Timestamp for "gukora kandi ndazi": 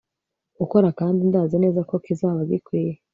0.59-1.55